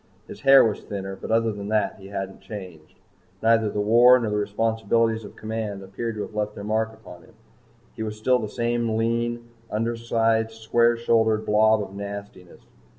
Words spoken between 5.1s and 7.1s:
of command appeared to have left their mark